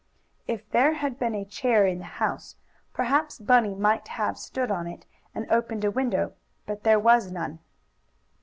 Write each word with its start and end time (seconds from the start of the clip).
If 0.47 0.67
there 0.71 0.93
had 0.93 1.19
been 1.19 1.35
a 1.35 1.45
chair 1.45 1.85
in 1.85 1.99
the 1.99 2.05
house, 2.05 2.55
perhaps 2.91 3.37
Bunny 3.37 3.75
might 3.75 4.07
have 4.07 4.35
stood 4.35 4.71
on 4.71 4.87
it 4.87 5.05
and 5.35 5.45
opened 5.51 5.85
a 5.85 5.91
window, 5.91 6.33
but 6.65 6.81
there 6.81 6.97
was 6.99 7.31
none. 7.31 7.59